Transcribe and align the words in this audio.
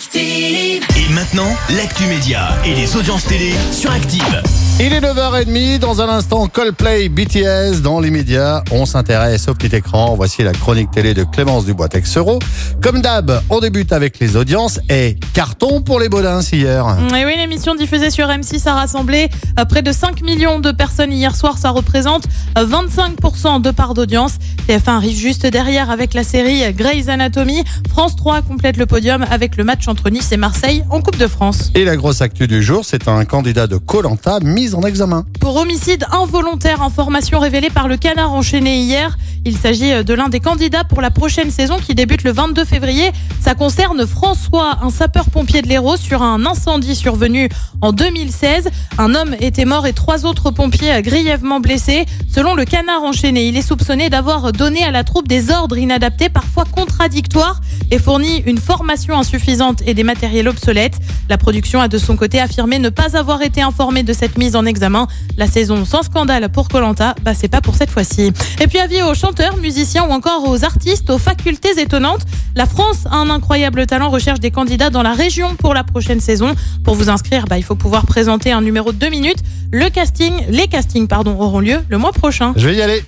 Active. 0.00 0.82
Et 0.96 1.12
maintenant, 1.12 1.54
l'actu 1.76 2.04
média 2.04 2.56
et 2.64 2.74
les 2.74 2.96
audiences 2.96 3.26
télé 3.26 3.52
sur 3.70 3.90
Active. 3.90 4.42
Il 4.82 4.94
est 4.94 5.00
9h30, 5.00 5.78
dans 5.78 6.00
un 6.00 6.08
instant 6.08 6.46
Coldplay 6.46 7.10
BTS. 7.10 7.82
Dans 7.82 8.00
l'immédiat, 8.00 8.64
on 8.70 8.86
s'intéresse 8.86 9.46
au 9.48 9.52
petit 9.52 9.76
écran. 9.76 10.14
Voici 10.16 10.42
la 10.42 10.52
chronique 10.52 10.90
télé 10.90 11.12
de 11.12 11.22
Clémence 11.24 11.66
Dubois-Texero. 11.66 12.38
Comme 12.80 13.02
d'hab, 13.02 13.42
on 13.50 13.60
débute 13.60 13.92
avec 13.92 14.18
les 14.20 14.36
audiences 14.36 14.80
et 14.88 15.16
carton 15.34 15.82
pour 15.82 16.00
les 16.00 16.08
Baudins 16.08 16.40
hier. 16.40 16.96
Et 17.14 17.26
oui, 17.26 17.34
l'émission 17.36 17.74
diffusée 17.74 18.08
sur 18.08 18.26
M6 18.28 18.66
a 18.68 18.72
rassemblé 18.72 19.28
euh, 19.58 19.66
près 19.66 19.82
de 19.82 19.92
5 19.92 20.22
millions 20.22 20.60
de 20.60 20.70
personnes 20.70 21.12
hier 21.12 21.36
soir. 21.36 21.58
Ça 21.58 21.68
représente 21.68 22.24
euh, 22.56 22.64
25% 22.64 23.60
de 23.60 23.70
part 23.70 23.92
d'audience. 23.92 24.38
TF1 24.66 24.96
arrive 24.96 25.18
juste 25.18 25.44
derrière 25.44 25.90
avec 25.90 26.14
la 26.14 26.24
série 26.24 26.72
Grey's 26.72 27.08
Anatomy. 27.08 27.64
France 27.90 28.16
3 28.16 28.40
complète 28.40 28.78
le 28.78 28.86
podium 28.86 29.26
avec 29.30 29.58
le 29.58 29.64
match 29.64 29.89
entre 29.90 30.08
Nice 30.08 30.30
et 30.32 30.36
Marseille 30.36 30.84
en 30.88 31.02
Coupe 31.02 31.18
de 31.18 31.26
France. 31.26 31.70
Et 31.74 31.84
la 31.84 31.96
grosse 31.96 32.22
actu 32.22 32.46
du 32.46 32.62
jour, 32.62 32.84
c'est 32.84 33.08
un 33.08 33.24
candidat 33.24 33.66
de 33.66 33.76
Colanta 33.76 34.38
mis 34.40 34.74
en 34.74 34.82
examen. 34.82 35.24
Pour 35.40 35.56
homicide 35.56 36.06
involontaire, 36.12 36.80
information 36.82 37.40
révélée 37.40 37.70
par 37.70 37.88
le 37.88 37.96
canard 37.96 38.32
enchaîné 38.32 38.80
hier. 38.80 39.18
Il 39.44 39.56
s'agit 39.56 39.92
euh, 39.92 40.02
de 40.02 40.14
l'un 40.14 40.28
des 40.28 40.38
candidats 40.40 40.84
pour 40.84 41.00
la 41.00 41.10
prochaine 41.10 41.50
saison 41.50 41.78
qui 41.78 41.94
débute 41.94 42.24
le 42.24 42.32
22 42.32 42.64
février. 42.64 43.10
Ça 43.40 43.54
concerne 43.54 44.06
François, 44.06 44.78
un 44.82 44.90
sapeur-pompier 44.90 45.62
de 45.62 45.66
l'Hérault, 45.66 45.96
sur 45.96 46.22
un 46.22 46.46
incendie 46.46 46.94
survenu 46.94 47.48
en 47.80 47.92
2016. 47.92 48.68
Un 48.98 49.14
homme 49.14 49.34
était 49.40 49.64
mort 49.64 49.86
et 49.86 49.92
trois 49.92 50.24
autres 50.24 50.50
pompiers 50.50 50.92
euh, 50.92 51.00
grièvement 51.00 51.58
blessés. 51.58 52.06
Selon 52.32 52.54
le 52.54 52.64
canard 52.64 53.02
enchaîné, 53.02 53.48
il 53.48 53.56
est 53.56 53.62
soupçonné 53.62 54.08
d'avoir 54.08 54.52
donné 54.52 54.84
à 54.84 54.90
la 54.90 55.04
troupe 55.04 55.26
des 55.26 55.50
ordres 55.50 55.78
inadaptés, 55.78 56.28
parfois 56.28 56.64
contradictoires, 56.64 57.60
et 57.90 57.98
fourni 57.98 58.42
une 58.46 58.58
formation 58.58 59.18
insuffisante 59.18 59.79
et 59.86 59.94
des 59.94 60.02
matériels 60.04 60.48
obsolètes. 60.48 60.98
La 61.28 61.38
production 61.38 61.80
a 61.80 61.88
de 61.88 61.98
son 61.98 62.16
côté 62.16 62.40
affirmé 62.40 62.78
ne 62.78 62.88
pas 62.88 63.16
avoir 63.16 63.42
été 63.42 63.62
informée 63.62 64.02
de 64.02 64.12
cette 64.12 64.38
mise 64.38 64.56
en 64.56 64.64
examen. 64.66 65.06
La 65.36 65.46
saison 65.46 65.84
sans 65.84 66.02
scandale 66.02 66.48
pour 66.50 66.68
Colanta, 66.68 67.14
bah 67.22 67.32
c'est 67.34 67.48
pas 67.48 67.60
pour 67.60 67.74
cette 67.74 67.90
fois-ci. 67.90 68.32
Et 68.60 68.66
puis 68.66 68.78
avis 68.78 69.02
aux 69.02 69.14
chanteurs, 69.14 69.56
musiciens 69.58 70.04
ou 70.06 70.10
encore 70.10 70.48
aux 70.48 70.64
artistes, 70.64 71.10
aux 71.10 71.18
facultés 71.18 71.80
étonnantes. 71.80 72.22
La 72.56 72.66
France 72.66 73.04
a 73.10 73.16
un 73.16 73.30
incroyable 73.30 73.86
talent, 73.86 74.10
recherche 74.10 74.40
des 74.40 74.50
candidats 74.50 74.90
dans 74.90 75.02
la 75.02 75.12
région 75.14 75.54
pour 75.56 75.74
la 75.74 75.84
prochaine 75.84 76.20
saison. 76.20 76.54
Pour 76.84 76.94
vous 76.94 77.08
inscrire, 77.10 77.44
bah, 77.46 77.58
il 77.58 77.62
faut 77.64 77.76
pouvoir 77.76 78.06
présenter 78.06 78.52
un 78.52 78.60
numéro 78.60 78.92
de 78.92 78.96
deux 78.98 79.10
minutes. 79.10 79.38
Le 79.72 79.88
casting, 79.88 80.32
les 80.48 80.66
castings 80.66 81.06
pardon, 81.06 81.38
auront 81.40 81.60
lieu 81.60 81.78
le 81.88 81.98
mois 81.98 82.12
prochain. 82.12 82.52
Je 82.56 82.68
vais 82.68 82.76
y 82.76 82.82
aller. 82.82 83.02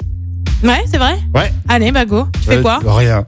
Ouais, 0.62 0.84
c'est 0.88 0.98
vrai? 0.98 1.18
Ouais. 1.34 1.52
Allez, 1.68 1.90
bah 1.90 2.04
go. 2.04 2.26
Tu 2.40 2.48
fais 2.48 2.56
Euh, 2.58 2.62
quoi? 2.62 2.78
Rien. 2.86 3.24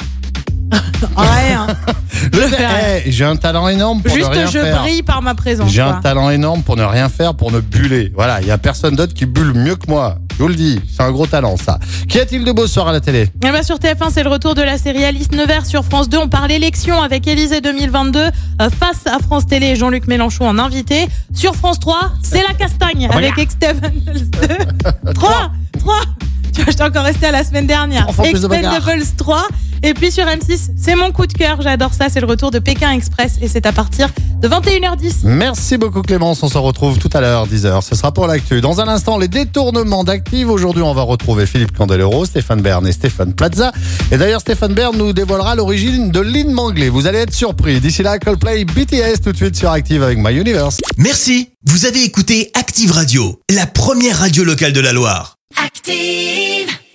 Je 2.33 2.39
fais- 2.41 2.57
rien. 2.57 2.77
Eh, 3.05 3.11
J'ai 3.13 3.25
un 3.25 3.37
talent 3.37 3.69
énorme 3.69 4.03
pour 4.03 4.15
Juste 4.15 4.31
ne 4.31 4.35
rien 4.35 4.47
je 4.47 4.59
faire. 4.59 4.81
brille 4.81 5.03
par 5.03 5.21
ma 5.23 5.35
présence. 5.35 5.71
J'ai 5.71 5.83
un 5.83 5.93
quoi. 5.93 6.01
talent 6.03 6.31
énorme 6.31 6.63
pour 6.63 6.77
ne 6.77 6.85
rien 6.85 7.09
faire, 7.09 7.35
pour 7.35 7.53
ne 7.53 7.61
buller. 7.61 8.13
Voilà, 8.15 8.41
il 8.41 8.47
y 8.47 8.51
a 8.51 8.59
personne 8.59 8.97
d'autre 8.97 9.15
qui 9.15 9.27
bulle 9.27 9.53
mieux 9.55 9.77
que 9.77 9.89
moi. 9.89 10.17
Je 10.37 10.43
vous 10.43 10.49
le 10.49 10.55
dis, 10.57 10.81
c'est 10.93 11.03
un 11.03 11.13
gros 11.13 11.27
talent 11.27 11.57
ça. 11.57 11.79
Qu'y 12.09 12.19
a-t-il 12.19 12.45
de 12.45 12.51
beau 12.53 12.67
ce 12.67 12.75
soir 12.75 12.89
à 12.89 12.93
la 12.93 13.01
télé? 13.01 13.29
Eh 13.45 13.51
ben, 13.53 13.63
sur 13.63 13.77
TF1, 13.79 14.11
c'est 14.13 14.25
le 14.25 14.31
retour 14.31 14.55
de 14.57 14.63
la 14.63 14.79
série 14.79 15.05
Alice 15.05 15.31
Nevers. 15.31 15.65
Sur 15.67 15.85
France 15.85 16.09
2, 16.09 16.19
on 16.19 16.29
parle 16.29 16.51
élection 16.51 17.01
avec 17.01 17.27
Élysée 17.29 17.61
2022 17.61 18.19
euh, 18.21 18.31
face 18.71 19.07
à 19.07 19.19
France 19.21 19.47
Télé 19.47 19.67
et 19.69 19.77
Jean-Luc 19.77 20.09
Mélenchon 20.09 20.49
en 20.49 20.59
invité. 20.59 21.07
Sur 21.35 21.55
France 21.55 21.79
3, 21.79 22.13
c'est 22.23 22.43
la 22.43 22.55
castagne 22.55 23.09
avec 23.13 23.39
Expendables 23.39 23.93
2. 24.05 25.13
3 25.15 25.51
3 25.79 25.95
Tu 26.53 26.63
vois, 26.63 26.71
j'étais 26.71 26.83
encore 26.85 27.05
resté 27.05 27.27
à 27.27 27.33
la 27.33 27.45
semaine 27.45 27.67
dernière. 27.69 28.07
Expendables 28.25 29.03
3. 29.17 29.43
Et 29.87 29.93
puis 29.93 30.11
sur 30.11 30.25
M6, 30.25 30.71
c'est 30.79 30.95
mon 30.95 31.13
coup 31.13 31.27
de 31.27 31.35
cœur. 31.35 31.61
J'adore 31.61 31.93
ça. 31.93 32.09
C'est 32.09 32.21
le 32.21 32.27
retour 32.27 32.51
de 32.51 32.59
Pékin 32.59 32.91
Express 32.93 33.35
et 33.43 33.49
c'est 33.49 33.67
à 33.67 33.73
partir 33.73 34.09
de 34.41 34.49
21h10. 34.49 35.25
Merci 35.25 35.77
beaucoup 35.77 36.01
Clémence, 36.01 36.43
on 36.43 36.49
se 36.49 36.57
retrouve 36.57 36.99
tout 36.99 37.11
à 37.13 37.21
l'heure, 37.21 37.47
10h. 37.47 37.83
Ce 37.83 37.95
sera 37.95 38.11
pour 38.11 38.27
l'actu. 38.27 38.63
Dans 38.63 38.81
un 38.81 38.89
instant, 38.89 39.19
les 39.19 39.29
détournements 39.29 40.03
d'actifs. 40.03 40.49
Aujourd'hui, 40.49 40.83
on 40.83 40.95
va 40.95 41.03
retrouver 41.03 41.45
Philippe 41.45 41.77
Candelero, 41.77 42.25
Stéphane 42.25 42.63
Bern 42.63 42.87
et 42.87 42.93
Stéphane 42.93 43.35
Plaza. 43.35 43.73
Et 44.11 44.17
d'ailleurs, 44.17 44.41
Stéphane 44.41 44.73
Bern 44.73 44.97
nous 44.97 45.13
dévoilera 45.13 45.55
l'origine 45.55 46.11
de 46.11 46.21
Lynn 46.21 46.51
Mangley. 46.51 46.89
Vous 46.89 47.07
allez 47.07 47.19
être 47.19 47.35
surpris. 47.35 47.79
D'ici 47.79 48.03
là, 48.03 48.19
Coldplay 48.19 48.65
BTS 48.65 49.21
tout 49.23 49.33
de 49.33 49.37
suite 49.37 49.55
sur 49.55 49.71
Active 49.71 50.03
avec 50.03 50.17
My 50.19 50.35
Universe. 50.35 50.79
Merci, 50.97 51.51
vous 51.67 51.85
avez 51.85 52.03
écouté 52.05 52.51
Active 52.55 52.91
Radio, 52.91 53.39
la 53.51 53.67
première 53.67 54.19
radio 54.19 54.45
locale 54.45 54.73
de 54.73 54.81
la 54.81 54.95
Loire. 54.95 55.37
Active. 55.63 56.74